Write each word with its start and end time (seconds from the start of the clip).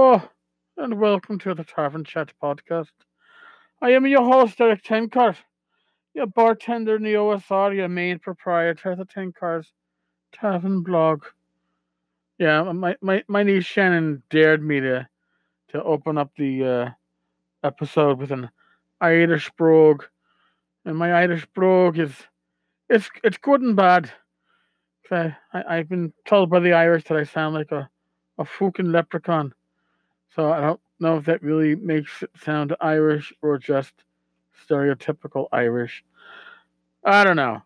And 0.00 0.98
welcome 0.98 1.38
to 1.40 1.52
the 1.52 1.62
Tavern 1.62 2.04
Chat 2.04 2.32
podcast. 2.42 2.88
I 3.82 3.90
am 3.90 4.06
your 4.06 4.22
host, 4.22 4.58
Erik 4.58 4.82
Tenkar, 4.82 5.36
your 6.14 6.26
bartender 6.26 6.96
in 6.96 7.02
the 7.02 7.12
OSR, 7.12 7.76
your 7.76 7.88
main 7.90 8.18
proprietor 8.18 8.92
of 8.92 8.98
the 8.98 9.04
Tenkar's 9.04 9.74
Tavern 10.32 10.82
blog. 10.82 11.24
Yeah, 12.38 12.62
my, 12.72 12.96
my, 13.02 13.22
my 13.28 13.42
niece 13.42 13.66
Shannon 13.66 14.22
dared 14.30 14.64
me 14.64 14.80
to 14.80 15.06
to 15.68 15.82
open 15.82 16.16
up 16.16 16.30
the 16.38 16.64
uh, 16.64 16.90
episode 17.62 18.18
with 18.18 18.32
an 18.32 18.48
Irish 19.02 19.50
brogue, 19.58 20.04
and 20.86 20.96
my 20.96 21.12
Irish 21.12 21.44
brogue 21.54 21.98
is 21.98 22.12
it's 22.88 23.10
it's 23.22 23.36
good 23.36 23.60
and 23.60 23.76
bad. 23.76 24.10
I, 25.10 25.36
I 25.52 25.62
I've 25.76 25.90
been 25.90 26.14
told 26.24 26.48
by 26.48 26.60
the 26.60 26.72
Irish 26.72 27.04
that 27.04 27.18
I 27.18 27.24
sound 27.24 27.54
like 27.54 27.70
a 27.70 27.90
a 28.38 28.46
fucking 28.46 28.92
leprechaun. 28.92 29.52
So 30.34 30.52
I 30.52 30.60
don't 30.60 30.80
know 31.00 31.16
if 31.16 31.24
that 31.24 31.42
really 31.42 31.74
makes 31.74 32.22
it 32.22 32.30
sound 32.42 32.74
Irish 32.80 33.32
or 33.42 33.58
just 33.58 33.92
stereotypical 34.68 35.48
Irish. 35.52 36.04
I 37.04 37.24
don't 37.24 37.36
know. 37.36 37.62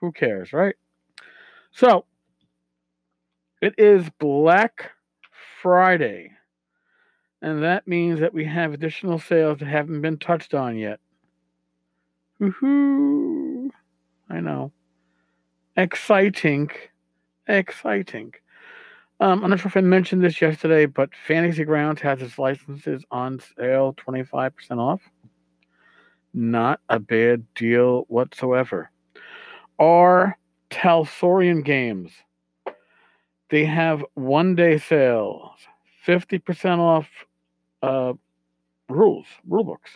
Who 0.00 0.12
cares, 0.12 0.52
right? 0.52 0.74
So 1.70 2.04
it 3.60 3.74
is 3.78 4.08
Black 4.18 4.90
Friday. 5.62 6.32
And 7.42 7.62
that 7.62 7.86
means 7.86 8.20
that 8.20 8.34
we 8.34 8.44
have 8.46 8.72
additional 8.72 9.18
sales 9.18 9.58
that 9.58 9.68
haven't 9.68 10.00
been 10.00 10.18
touched 10.18 10.54
on 10.54 10.76
yet. 10.76 11.00
Woohoo! 12.40 13.70
I 14.28 14.40
know. 14.40 14.72
Exciting. 15.76 16.70
Exciting. 17.46 18.34
Um, 19.18 19.42
I'm 19.42 19.50
not 19.50 19.60
sure 19.60 19.68
if 19.68 19.76
I 19.76 19.80
mentioned 19.80 20.22
this 20.22 20.42
yesterday, 20.42 20.84
but 20.84 21.08
Fantasy 21.26 21.64
Grounds 21.64 22.02
has 22.02 22.20
its 22.20 22.38
licenses 22.38 23.02
on 23.10 23.40
sale 23.56 23.94
25% 23.94 24.52
off. 24.78 25.00
Not 26.34 26.80
a 26.90 26.98
bad 26.98 27.46
deal 27.54 28.04
whatsoever. 28.08 28.90
R. 29.78 30.38
Talsorian 30.70 31.64
games, 31.64 32.10
they 33.50 33.64
have 33.64 34.04
one 34.14 34.54
day 34.54 34.78
sales, 34.78 35.52
50% 36.06 36.78
off 36.78 37.08
uh, 37.82 38.12
rules, 38.88 39.26
rule 39.48 39.64
books. 39.64 39.92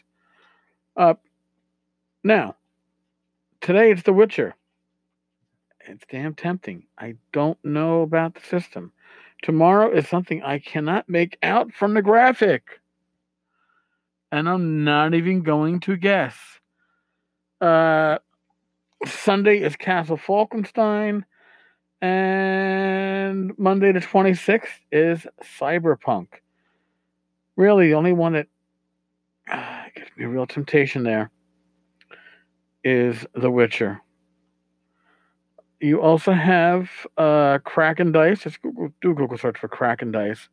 Uh, 0.97 1.15
now, 2.25 2.57
today 3.61 3.91
it's 3.91 4.03
The 4.03 4.13
Witcher. 4.13 4.55
It's 5.91 6.07
damn 6.09 6.35
tempting. 6.35 6.85
I 6.97 7.17
don't 7.33 7.59
know 7.65 8.03
about 8.03 8.35
the 8.35 8.41
system. 8.41 8.93
Tomorrow 9.43 9.93
is 9.93 10.07
something 10.07 10.41
I 10.41 10.61
cannot 10.61 11.09
make 11.09 11.37
out 11.43 11.73
from 11.73 11.95
the 11.95 12.03
graphic. 12.03 12.81
And 14.31 14.49
I'm 14.49 14.85
not 14.85 15.15
even 15.15 15.43
going 15.43 15.81
to 15.81 15.97
guess. 15.97 16.37
Uh, 17.61 18.19
Sunday 19.05 19.63
is 19.63 19.75
Castle 19.75 20.17
Falkenstein. 20.17 21.25
And 22.01 23.59
Monday 23.59 23.91
the 23.91 23.99
26th 23.99 24.69
is 24.93 25.27
Cyberpunk. 25.43 26.29
Really, 27.57 27.89
the 27.89 27.95
only 27.95 28.13
one 28.13 28.35
that 28.35 28.47
uh, 29.53 29.83
gives 29.97 30.11
me 30.17 30.25
a 30.25 30.29
real 30.29 30.47
temptation 30.47 31.03
there 31.03 31.33
is 32.85 33.27
The 33.35 33.51
Witcher. 33.51 34.01
You 35.81 36.03
also 36.03 36.33
have 36.33 36.91
uh, 37.17 37.59
Kraken 37.65 38.13
Dice. 38.13 38.41
Just 38.41 38.61
Google, 38.61 38.93
do 39.01 39.15
Google 39.15 39.39
search 39.39 39.59
for 39.59 39.69
Kraken 39.69 40.13
Dice. 40.13 40.49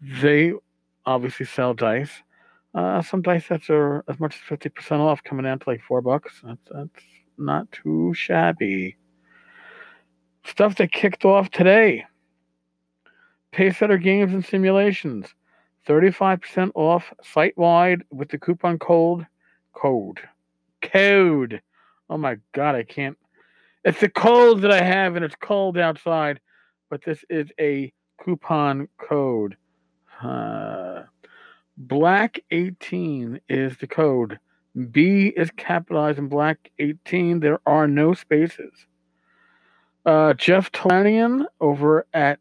They 0.00 0.52
obviously 1.06 1.46
sell 1.46 1.74
dice. 1.74 2.10
Uh, 2.74 3.02
some 3.02 3.22
dice 3.22 3.46
sets 3.46 3.70
are 3.70 4.02
as 4.08 4.18
much 4.18 4.34
as 4.36 4.40
fifty 4.40 4.68
percent 4.68 5.00
off, 5.00 5.22
coming 5.22 5.44
down 5.44 5.58
to 5.58 5.68
like 5.68 5.82
four 5.82 6.00
bucks. 6.00 6.40
That's, 6.42 6.58
that's 6.70 7.04
not 7.36 7.70
too 7.72 8.14
shabby. 8.14 8.96
Stuff 10.44 10.76
that 10.76 10.92
kicked 10.92 11.24
off 11.24 11.50
today. 11.50 12.04
Pacesetter 13.52 14.02
Games 14.02 14.32
and 14.32 14.44
Simulations, 14.44 15.34
thirty-five 15.86 16.40
percent 16.40 16.72
off 16.74 17.12
site 17.22 17.56
wide 17.56 18.02
with 18.10 18.30
the 18.30 18.38
coupon 18.38 18.78
code 18.78 19.26
code 19.74 20.20
code. 20.82 21.62
Oh 22.10 22.18
my 22.18 22.38
god, 22.52 22.74
I 22.74 22.82
can't 22.82 23.16
it's 23.84 24.00
the 24.00 24.08
cold 24.08 24.62
that 24.62 24.70
I 24.70 24.82
have, 24.82 25.16
and 25.16 25.24
it's 25.24 25.34
cold 25.40 25.76
outside, 25.76 26.40
but 26.90 27.04
this 27.04 27.24
is 27.28 27.48
a 27.60 27.92
coupon 28.22 28.88
code. 28.98 29.56
Uh, 30.22 31.02
black 31.76 32.40
18 32.50 33.40
is 33.48 33.76
the 33.78 33.86
code. 33.86 34.38
B 34.90 35.32
is 35.36 35.50
capitalized 35.56 36.18
in 36.18 36.28
black 36.28 36.70
18. 36.78 37.40
There 37.40 37.60
are 37.66 37.86
no 37.86 38.14
spaces. 38.14 38.72
Uh, 40.06 40.32
Jeff 40.34 40.70
Talanian 40.72 41.44
over 41.60 42.06
at 42.12 42.38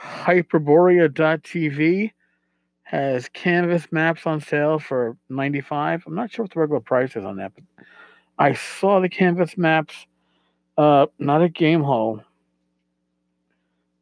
Hyperborea.tv 0.00 2.12
has 2.82 3.28
canvas 3.30 3.88
maps 3.90 4.26
on 4.26 4.40
sale 4.40 4.78
for 4.78 5.16
95. 5.28 6.04
I'm 6.06 6.14
not 6.14 6.32
sure 6.32 6.44
what 6.44 6.52
the 6.52 6.60
regular 6.60 6.80
price 6.80 7.16
is 7.16 7.24
on 7.24 7.36
that, 7.36 7.52
but 7.54 7.64
I 8.38 8.54
saw 8.54 9.00
the 9.00 9.08
canvas 9.08 9.58
maps 9.58 10.06
uh, 10.78 11.06
not 11.18 11.42
a 11.42 11.82
Hall. 11.82 12.22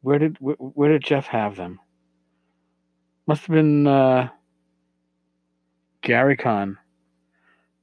Where 0.02 0.20
did 0.20 0.36
where, 0.38 0.54
where 0.56 0.92
did 0.92 1.02
Jeff 1.02 1.26
have 1.26 1.56
them? 1.56 1.80
Must 3.26 3.42
have 3.42 3.54
been 3.54 3.88
uh, 3.88 4.28
Gary 6.02 6.36
Con. 6.36 6.78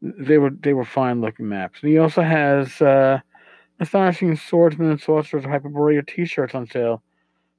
They 0.01 0.37
were 0.37 0.51
they 0.51 0.73
were 0.73 0.85
fine 0.85 1.19
looking 1.19 1.49
maps. 1.49 1.79
And 1.81 1.91
he 1.91 1.97
also 1.97 2.21
has 2.21 2.81
uh, 2.81 3.19
astonishing 3.79 4.37
swordsman 4.37 4.91
and 4.91 5.01
sorcerers 5.01 5.43
Hyperborea 5.43 6.07
T-shirts 6.07 6.55
on 6.55 6.67
sale 6.67 7.01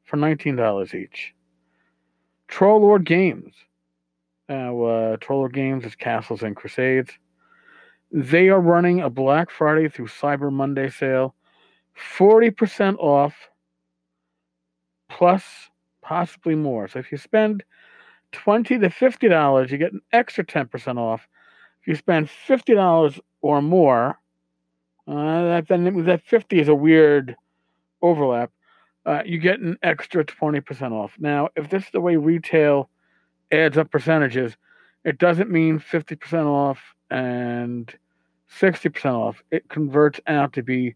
for 0.04 0.16
nineteen 0.16 0.56
dollars 0.56 0.94
each. 0.94 1.34
Troll 2.48 2.80
Lord 2.80 3.04
Games. 3.04 3.52
Now, 4.48 4.82
uh, 4.82 5.16
Troll 5.16 5.40
Lord 5.40 5.54
Games 5.54 5.84
is 5.84 5.94
Castles 5.94 6.42
and 6.42 6.54
Crusades. 6.54 7.10
They 8.16 8.48
are 8.48 8.60
running 8.60 9.00
a 9.00 9.10
Black 9.10 9.50
Friday 9.50 9.88
through 9.88 10.06
Cyber 10.06 10.52
Monday 10.52 10.88
sale, 10.88 11.34
40% 12.16 12.96
off, 13.00 13.34
plus 15.10 15.42
possibly 16.00 16.54
more. 16.54 16.86
So 16.86 17.00
if 17.00 17.10
you 17.10 17.18
spend 17.18 17.64
20 18.30 18.78
to 18.78 18.88
$50, 18.88 19.68
you 19.68 19.78
get 19.78 19.92
an 19.92 20.00
extra 20.12 20.44
10% 20.44 20.96
off. 20.96 21.26
If 21.82 21.88
you 21.88 21.96
spend 21.96 22.28
$50 22.48 23.20
or 23.42 23.60
more, 23.60 24.20
uh, 25.08 25.42
that, 25.42 25.66
then 25.66 26.04
that 26.04 26.22
50 26.24 26.60
is 26.60 26.68
a 26.68 26.74
weird 26.74 27.34
overlap. 28.00 28.52
Uh, 29.04 29.22
you 29.26 29.38
get 29.38 29.58
an 29.58 29.76
extra 29.82 30.24
20% 30.24 30.92
off. 30.92 31.16
Now, 31.18 31.48
if 31.56 31.68
this 31.68 31.82
is 31.82 31.90
the 31.90 32.00
way 32.00 32.14
retail 32.14 32.90
adds 33.50 33.76
up 33.76 33.90
percentages, 33.90 34.56
it 35.04 35.18
doesn't 35.18 35.50
mean 35.50 35.80
50% 35.80 36.46
off 36.46 36.78
and 37.10 37.92
60% 38.60 39.14
off. 39.14 39.42
It 39.50 39.68
converts 39.68 40.20
out 40.26 40.52
to 40.54 40.62
be 40.62 40.94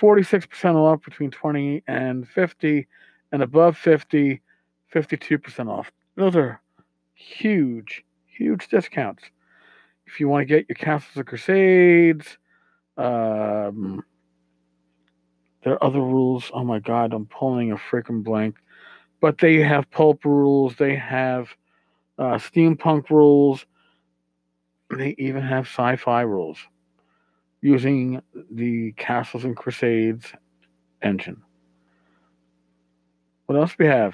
46% 0.00 0.74
off 0.74 1.02
between 1.02 1.30
20 1.30 1.82
and 1.86 2.28
50, 2.28 2.86
and 3.32 3.42
above 3.42 3.76
50, 3.76 4.40
52% 4.92 5.68
off. 5.68 5.90
Those 6.16 6.36
are 6.36 6.60
huge, 7.14 8.04
huge 8.26 8.68
discounts. 8.68 9.24
If 10.06 10.20
you 10.20 10.28
want 10.28 10.42
to 10.42 10.46
get 10.46 10.68
your 10.68 10.76
Castles 10.76 11.16
of 11.16 11.26
Crusades, 11.26 12.38
um, 12.96 14.04
there 15.62 15.74
are 15.74 15.84
other 15.84 16.00
rules. 16.00 16.50
Oh 16.52 16.64
my 16.64 16.78
God, 16.78 17.12
I'm 17.12 17.26
pulling 17.26 17.72
a 17.72 17.76
freaking 17.76 18.22
blank. 18.22 18.56
But 19.20 19.38
they 19.38 19.56
have 19.60 19.90
pulp 19.90 20.24
rules, 20.24 20.76
they 20.76 20.94
have 20.96 21.48
uh, 22.18 22.34
steampunk 22.34 23.08
rules, 23.08 23.64
they 24.90 25.14
even 25.18 25.42
have 25.42 25.66
sci 25.66 25.96
fi 25.96 26.20
rules 26.20 26.58
using 27.64 28.20
the 28.50 28.92
Castles 28.98 29.42
and 29.42 29.56
Crusades 29.56 30.34
engine. 31.02 31.40
What 33.46 33.58
else 33.58 33.74
we 33.78 33.86
have? 33.86 34.12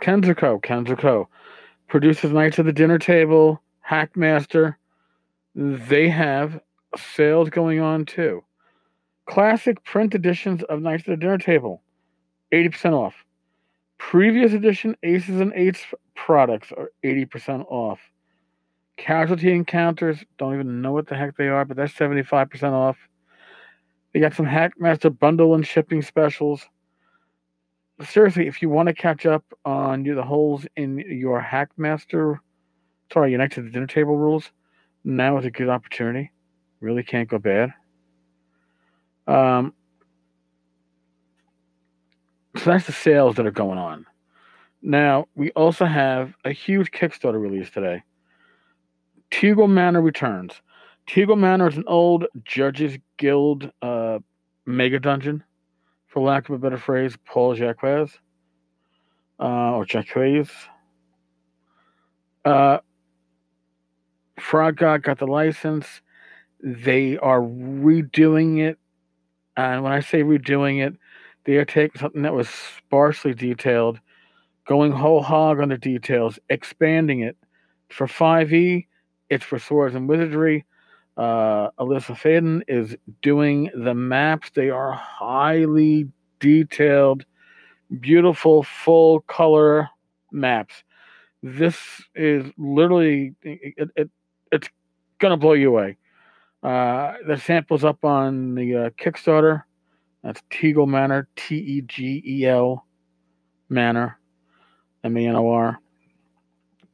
KenzerCo. 0.00 0.62
KenzerCo 0.62 1.26
produces 1.88 2.32
Knights 2.32 2.58
of 2.58 2.64
the 2.64 2.72
Dinner 2.72 2.98
Table, 2.98 3.60
Hackmaster. 3.86 4.76
They 5.54 6.08
have 6.08 6.58
sales 6.96 7.50
going 7.50 7.80
on 7.80 8.06
too. 8.06 8.42
Classic 9.26 9.84
print 9.84 10.14
editions 10.14 10.62
of 10.62 10.80
Knights 10.80 11.02
of 11.02 11.10
the 11.10 11.16
Dinner 11.18 11.36
Table, 11.36 11.82
80% 12.50 12.94
off. 12.94 13.14
Previous 13.98 14.54
edition 14.54 14.96
Aces 15.02 15.38
and 15.38 15.52
Eights 15.52 15.84
products 16.14 16.72
are 16.72 16.92
80% 17.04 17.66
off. 17.70 17.98
Casualty 19.00 19.50
encounters, 19.50 20.22
don't 20.36 20.52
even 20.52 20.82
know 20.82 20.92
what 20.92 21.06
the 21.06 21.16
heck 21.16 21.34
they 21.38 21.48
are, 21.48 21.64
but 21.64 21.74
that's 21.74 21.94
75% 21.94 22.72
off. 22.72 22.98
They 24.12 24.20
got 24.20 24.34
some 24.34 24.44
Hackmaster 24.44 25.18
bundle 25.18 25.54
and 25.54 25.66
shipping 25.66 26.02
specials. 26.02 26.68
seriously, 28.04 28.46
if 28.46 28.60
you 28.60 28.68
want 28.68 28.88
to 28.88 28.92
catch 28.92 29.24
up 29.24 29.42
on 29.64 30.02
the 30.02 30.22
holes 30.22 30.66
in 30.76 30.98
your 30.98 31.40
Hackmaster, 31.40 32.40
sorry, 33.10 33.30
your 33.30 33.38
Knights 33.38 33.56
of 33.56 33.64
the 33.64 33.70
Dinner 33.70 33.86
Table 33.86 34.18
rules, 34.18 34.50
now 35.02 35.38
is 35.38 35.46
a 35.46 35.50
good 35.50 35.70
opportunity. 35.70 36.30
Really 36.80 37.02
can't 37.02 37.28
go 37.28 37.38
bad. 37.38 37.72
Um, 39.26 39.72
so 42.54 42.66
that's 42.66 42.84
the 42.84 42.92
sales 42.92 43.36
that 43.36 43.46
are 43.46 43.50
going 43.50 43.78
on. 43.78 44.04
Now, 44.82 45.26
we 45.34 45.52
also 45.52 45.86
have 45.86 46.34
a 46.44 46.52
huge 46.52 46.90
Kickstarter 46.90 47.40
release 47.40 47.70
today. 47.70 48.02
Tegel 49.30 49.68
Manor 49.68 50.02
returns. 50.02 50.60
Tegel 51.06 51.36
Manor 51.36 51.68
is 51.68 51.76
an 51.76 51.84
old 51.86 52.26
Judges 52.44 52.98
Guild 53.16 53.70
uh, 53.82 54.18
mega 54.66 54.98
dungeon, 55.00 55.42
for 56.06 56.22
lack 56.22 56.48
of 56.48 56.54
a 56.54 56.58
better 56.58 56.78
phrase, 56.78 57.16
Paul 57.24 57.56
Jaquays, 57.56 58.12
uh, 59.38 59.72
or 59.72 59.86
Jacques. 59.86 60.50
Uh, 62.44 62.78
Frog 64.38 64.76
God 64.76 65.02
got 65.02 65.18
the 65.18 65.26
license. 65.26 66.00
They 66.62 67.18
are 67.18 67.40
redoing 67.40 68.60
it. 68.60 68.78
And 69.56 69.82
when 69.82 69.92
I 69.92 70.00
say 70.00 70.22
redoing 70.22 70.84
it, 70.84 70.96
they 71.44 71.56
are 71.56 71.64
taking 71.64 72.00
something 72.00 72.22
that 72.22 72.34
was 72.34 72.48
sparsely 72.48 73.34
detailed, 73.34 74.00
going 74.66 74.92
whole 74.92 75.22
hog 75.22 75.60
on 75.60 75.68
the 75.68 75.78
details, 75.78 76.38
expanding 76.48 77.20
it. 77.20 77.36
For 77.88 78.06
5e, 78.06 78.86
it's 79.30 79.44
for 79.44 79.58
swords 79.58 79.94
and 79.94 80.08
wizardry. 80.08 80.66
Uh, 81.16 81.70
Alyssa 81.78 82.16
Faden 82.16 82.62
is 82.68 82.96
doing 83.22 83.70
the 83.74 83.94
maps. 83.94 84.50
They 84.54 84.70
are 84.70 84.92
highly 84.92 86.08
detailed, 86.40 87.24
beautiful, 88.00 88.62
full 88.62 89.20
color 89.20 89.88
maps. 90.32 90.82
This 91.42 91.76
is 92.14 92.44
literally, 92.58 93.34
it, 93.42 93.88
it 93.96 94.10
it's 94.52 94.68
going 95.18 95.30
to 95.30 95.36
blow 95.36 95.52
you 95.52 95.70
away. 95.70 95.96
Uh, 96.62 97.14
the 97.26 97.38
sample's 97.38 97.84
up 97.84 98.04
on 98.04 98.54
the 98.54 98.76
uh, 98.76 98.90
Kickstarter. 98.90 99.62
That's 100.22 100.42
Tegel 100.50 100.86
Manor, 100.86 101.28
T 101.36 101.56
E 101.56 101.80
G 101.82 102.22
E 102.26 102.46
L 102.46 102.86
Manor, 103.70 104.18
M 105.02 105.16
A 105.16 105.26
N 105.26 105.36
O 105.36 105.48
R. 105.48 105.78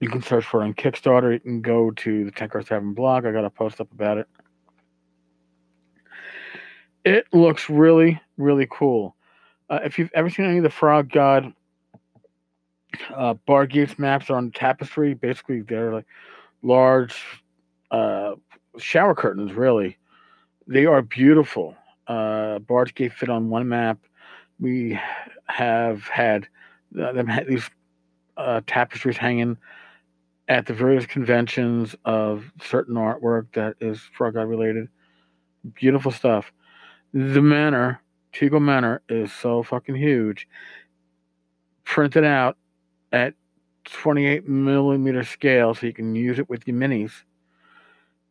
You 0.00 0.08
can 0.08 0.22
search 0.22 0.44
for 0.44 0.60
it 0.60 0.64
on 0.64 0.74
Kickstarter. 0.74 1.32
You 1.32 1.40
can 1.40 1.62
go 1.62 1.90
to 1.90 2.24
the 2.24 2.30
Tenkar's 2.30 2.66
Tavern 2.66 2.92
blog. 2.92 3.24
I 3.24 3.32
got 3.32 3.44
a 3.44 3.50
post 3.50 3.80
up 3.80 3.90
about 3.92 4.18
it. 4.18 4.28
It 7.04 7.26
looks 7.32 7.70
really, 7.70 8.20
really 8.36 8.66
cool. 8.70 9.14
Uh, 9.70 9.80
if 9.84 9.98
you've 9.98 10.10
ever 10.12 10.28
seen 10.28 10.46
any 10.46 10.58
of 10.58 10.64
the 10.64 10.70
Frog 10.70 11.10
God 11.10 11.52
uh, 13.14 13.34
Bard's 13.46 13.72
Gate 13.72 13.98
maps 13.98 14.28
on 14.30 14.50
Tapestry, 14.50 15.14
basically 15.14 15.60
they're 15.60 15.92
like 15.92 16.06
large 16.62 17.42
uh, 17.90 18.34
shower 18.78 19.14
curtains, 19.14 19.52
really. 19.52 19.96
They 20.66 20.86
are 20.86 21.02
beautiful. 21.02 21.76
Uh, 22.06 22.58
Bard's 22.60 22.92
Gate 22.92 23.12
fit 23.12 23.28
on 23.28 23.48
one 23.48 23.68
map. 23.68 23.98
We 24.58 24.98
have 25.46 26.02
had 26.04 26.48
uh, 27.00 27.12
them 27.12 27.26
had 27.26 27.46
these 27.46 27.68
uh, 28.36 28.60
tapestries 28.66 29.16
hanging 29.16 29.56
at 30.48 30.66
the 30.66 30.74
various 30.74 31.06
conventions 31.06 31.96
of 32.04 32.52
certain 32.62 32.94
artwork 32.94 33.46
that 33.54 33.74
is 33.80 34.00
Frog 34.16 34.34
God 34.34 34.42
related. 34.42 34.88
Beautiful 35.74 36.12
stuff. 36.12 36.52
The 37.12 37.42
manor, 37.42 38.00
Tegel 38.32 38.60
Manor, 38.60 39.02
is 39.08 39.32
so 39.32 39.62
fucking 39.62 39.96
huge. 39.96 40.46
Printed 41.84 42.24
out 42.24 42.56
at 43.12 43.34
28 43.84 44.48
millimeter 44.48 45.24
scale 45.24 45.74
so 45.74 45.86
you 45.86 45.92
can 45.92 46.14
use 46.14 46.38
it 46.38 46.48
with 46.48 46.66
your 46.66 46.76
minis. 46.76 47.12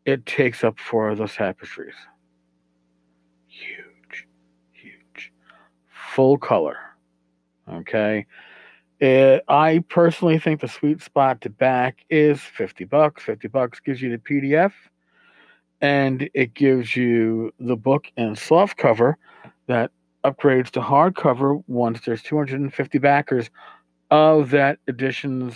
It 0.05 0.25
takes 0.25 0.63
up 0.63 0.79
four 0.79 1.09
of 1.09 1.17
those 1.17 1.33
tapestries. 1.33 1.95
Huge, 3.47 4.27
huge. 4.71 5.33
Full 5.89 6.37
color. 6.37 6.77
Okay. 7.71 8.25
Uh, 9.01 9.39
I 9.47 9.83
personally 9.89 10.39
think 10.39 10.61
the 10.61 10.67
sweet 10.67 11.01
spot 11.01 11.41
to 11.41 11.49
back 11.49 12.05
is 12.09 12.39
50 12.39 12.85
bucks. 12.85 13.23
50 13.23 13.47
bucks 13.49 13.79
gives 13.79 14.01
you 14.01 14.09
the 14.09 14.17
PDF 14.17 14.71
and 15.81 16.29
it 16.33 16.53
gives 16.53 16.95
you 16.95 17.53
the 17.59 17.75
book 17.75 18.07
and 18.15 18.37
soft 18.37 18.77
cover 18.77 19.17
that 19.67 19.91
upgrades 20.23 20.71
to 20.71 20.79
hardcover 20.79 21.63
once 21.67 22.01
there's 22.05 22.23
250 22.23 22.97
backers 22.97 23.49
of 24.09 24.49
that 24.51 24.79
edition's 24.87 25.55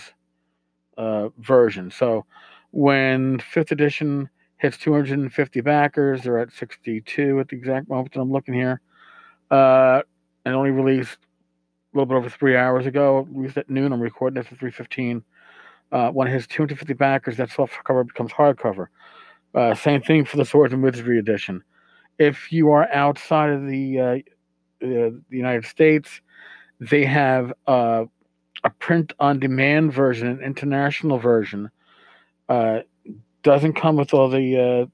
uh, 0.97 1.29
version. 1.39 1.89
So 1.89 2.25
when 2.71 3.39
fifth 3.39 3.71
edition 3.71 4.29
hits 4.57 4.77
250 4.77 5.61
backers, 5.61 6.23
they're 6.23 6.37
at 6.37 6.51
62 6.51 7.39
at 7.39 7.47
the 7.47 7.55
exact 7.55 7.89
moment 7.89 8.13
that 8.13 8.19
I'm 8.19 8.31
looking 8.31 8.53
here, 8.53 8.81
uh, 9.49 10.01
and 10.45 10.53
only 10.53 10.71
released 10.71 11.17
a 11.93 11.97
little 11.97 12.05
bit 12.05 12.15
over 12.15 12.29
three 12.29 12.55
hours 12.55 12.85
ago. 12.85 13.27
Released 13.31 13.57
at 13.57 13.69
noon. 13.69 13.91
I'm 13.91 14.01
recording 14.01 14.41
this 14.41 14.51
at 14.51 14.59
3:15. 14.59 15.23
Uh, 15.91 16.11
when 16.11 16.27
it 16.27 16.31
hits 16.31 16.45
250 16.47 16.93
backers, 16.93 17.37
that 17.37 17.49
soft 17.49 17.83
cover 17.83 18.03
becomes 18.03 18.31
hardcover. 18.31 18.87
Uh, 19.55 19.73
same 19.73 20.01
thing 20.01 20.23
for 20.23 20.37
the 20.37 20.45
Swords 20.45 20.71
and 20.71 20.83
Wizardry 20.83 21.17
edition. 21.17 21.63
If 22.19 22.51
you 22.51 22.71
are 22.71 22.87
outside 22.91 23.49
of 23.49 23.65
the, 23.65 23.99
uh, 23.99 24.17
the 24.79 25.19
United 25.29 25.65
States, 25.65 26.21
they 26.79 27.05
have 27.05 27.53
uh, 27.65 28.05
a 28.63 28.69
print-on-demand 28.69 29.91
version, 29.91 30.27
an 30.27 30.41
international 30.41 31.17
version. 31.17 31.71
Uh, 32.47 32.81
doesn't 33.41 33.73
come 33.73 33.95
with 33.95 34.13
all 34.13 34.29
the 34.29 34.57
uh, 34.57 34.85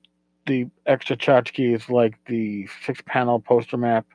the 0.45 0.67
extra 0.85 1.17
tchotchkes 1.17 1.89
like 1.89 2.13
the 2.25 2.67
six-panel 2.85 3.39
poster 3.39 3.77
map, 3.77 4.05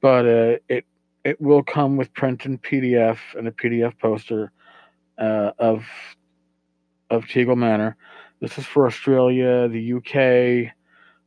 but 0.00 0.24
uh, 0.24 0.56
it 0.68 0.86
it 1.24 1.40
will 1.40 1.62
come 1.62 1.96
with 1.96 2.12
print 2.14 2.44
and 2.44 2.62
PDF 2.62 3.18
and 3.36 3.48
a 3.48 3.50
PDF 3.50 3.98
poster 3.98 4.52
uh, 5.18 5.52
of 5.58 5.84
of 7.10 7.26
Tegel 7.28 7.56
Manor. 7.56 7.96
This 8.40 8.58
is 8.58 8.66
for 8.66 8.86
Australia, 8.86 9.68
the 9.68 9.94
UK, 9.94 10.72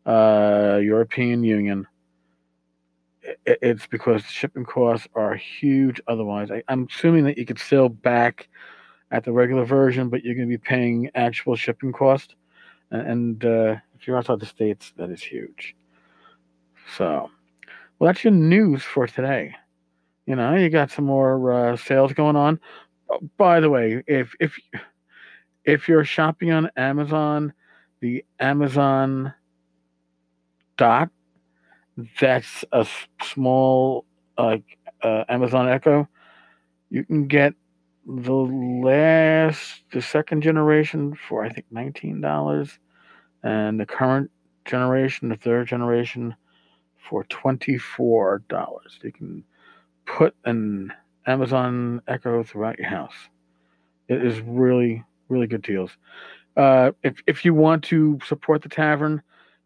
uh, 0.06 0.78
European 0.78 1.44
Union. 1.44 1.88
It, 3.22 3.60
it's 3.62 3.88
because 3.88 4.24
shipping 4.26 4.66
costs 4.66 5.08
are 5.16 5.36
huge. 5.36 6.02
Otherwise, 6.08 6.52
I, 6.52 6.64
I'm 6.68 6.88
assuming 6.92 7.24
that 7.26 7.38
you 7.38 7.46
could 7.46 7.60
still 7.60 7.90
back 7.90 8.50
at 9.12 9.24
the 9.24 9.32
regular 9.32 9.66
version, 9.66 10.10
but 10.10 10.24
you're 10.24 10.36
going 10.36 10.50
to 10.50 10.58
be 10.58 10.58
paying 10.58 11.10
actual 11.16 11.56
shipping 11.56 11.94
cost. 11.94 12.36
And, 12.92 13.44
uh, 13.44 13.78
if 13.96 14.06
you're 14.06 14.18
outside 14.18 14.40
the 14.40 14.46
states, 14.46 14.94
that 14.98 15.10
is 15.10 15.24
huge. 15.24 15.76
So, 16.96 17.30
well, 17.98 18.12
that's 18.12 18.24
your 18.24 18.34
news 18.34 18.84
for 18.84 19.08
today. 19.08 19.56
You 20.28 20.36
know, 20.36 20.56
you 20.56 20.70
got 20.70 20.92
some 20.92 21.06
more 21.06 21.52
uh, 21.52 21.78
sales 21.78 22.12
going 22.12 22.36
on. 22.36 22.60
Oh, 23.10 23.20
by 23.38 23.62
the 23.62 23.70
way, 23.70 24.04
if 24.08 24.36
if 24.42 24.60
if 25.64 25.88
you're 25.88 26.04
shopping 26.04 26.52
on 26.52 26.70
Amazon, 26.76 27.54
the 28.02 28.26
Amazon 28.40 29.34
Dot, 30.76 31.10
that's 32.20 32.66
a 32.74 32.86
small 33.24 34.06
like 34.38 34.78
uh, 35.02 35.24
Amazon 35.30 35.70
Echo. 35.70 36.10
You 36.90 37.06
can 37.06 37.28
get 37.28 37.54
the 38.06 38.34
last, 38.34 39.84
the 39.92 40.02
second 40.02 40.42
generation 40.42 41.16
for 41.28 41.46
I 41.46 41.50
think 41.50 41.68
nineteen 41.72 42.20
dollars, 42.20 42.80
and 43.44 43.80
the 43.80 43.86
current 43.86 44.30
generation, 44.66 45.30
the 45.30 45.38
third 45.38 45.68
generation, 45.68 46.36
for 47.10 47.24
twenty 47.24 47.78
four 47.78 48.44
dollars. 48.50 49.00
You 49.02 49.14
can 49.14 49.44
put 50.08 50.36
an 50.46 50.92
Amazon 51.28 52.02
Echo 52.08 52.42
throughout 52.44 52.80
your 52.80 52.88
house. 52.88 53.14
It 54.08 54.26
is 54.26 54.40
really, 54.42 55.04
really 55.30 55.48
good 55.48 55.62
deals. 55.62 55.92
Uh, 56.56 56.92
if, 57.04 57.22
if 57.28 57.46
you 57.46 57.54
want 57.54 57.84
to 57.84 58.20
support 58.26 58.64
the 58.64 58.70
tavern, 58.70 59.22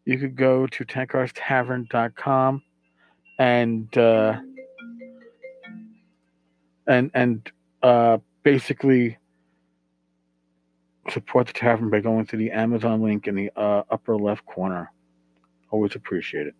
you 0.05 0.17
could 0.17 0.35
go 0.35 0.67
to 0.67 0.83
tenkarstavern.com 0.83 2.63
and 3.39 3.97
uh, 3.97 4.39
and 6.87 7.11
and 7.13 7.51
uh, 7.83 8.17
basically 8.43 9.17
support 11.09 11.47
the 11.47 11.53
tavern 11.53 11.89
by 11.89 11.99
going 11.99 12.25
to 12.25 12.37
the 12.37 12.51
Amazon 12.51 13.01
link 13.01 13.27
in 13.27 13.35
the 13.35 13.51
uh, 13.55 13.83
upper 13.89 14.17
left 14.17 14.45
corner. 14.45 14.91
Always 15.69 15.95
appreciate 15.95 16.47
it. 16.47 16.55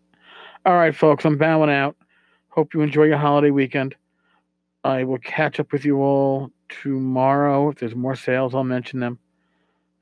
All 0.66 0.74
right, 0.74 0.96
folks, 0.96 1.26
I'm 1.26 1.38
bowing 1.38 1.70
out. 1.70 1.96
Hope 2.52 2.74
you 2.74 2.82
enjoy 2.82 3.04
your 3.06 3.18
holiday 3.18 3.50
weekend. 3.50 3.96
I 4.84 5.06
will 5.06 5.20
catch 5.20 5.60
up 5.60 5.72
with 5.72 5.86
you 5.86 6.02
all 6.02 6.52
tomorrow. 6.68 7.70
If 7.70 7.80
there's 7.80 7.96
more 7.96 8.16
sales, 8.16 8.54
I'll 8.54 8.66
mention 8.66 9.00
them. 9.00 9.20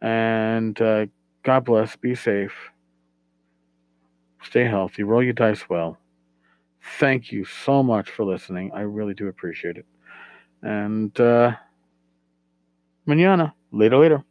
And 0.01 0.79
uh, 0.81 1.05
God 1.43 1.65
bless. 1.65 1.95
Be 1.95 2.15
safe. 2.15 2.53
Stay 4.41 4.65
healthy. 4.65 5.03
Roll 5.03 5.21
your 5.21 5.33
dice 5.33 5.69
well. 5.69 5.99
Thank 6.99 7.31
you 7.31 7.45
so 7.45 7.83
much 7.83 8.09
for 8.09 8.25
listening. 8.25 8.71
I 8.73 8.81
really 8.81 9.13
do 9.13 9.27
appreciate 9.27 9.77
it. 9.77 9.85
And 10.63 11.17
uh, 11.19 11.55
mañana, 13.07 13.53
later, 13.71 13.97
later. 13.97 14.23